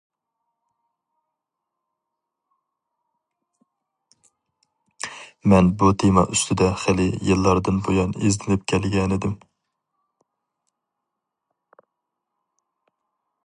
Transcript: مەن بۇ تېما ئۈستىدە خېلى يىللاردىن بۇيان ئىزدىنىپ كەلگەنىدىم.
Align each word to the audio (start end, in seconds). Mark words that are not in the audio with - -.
مەن 5.53 5.69
بۇ 5.83 5.91
تېما 6.05 6.25
ئۈستىدە 6.37 6.71
خېلى 6.85 7.07
يىللاردىن 7.29 7.79
بۇيان 7.89 8.17
ئىزدىنىپ 8.31 8.65
كەلگەنىدىم. 8.75 9.39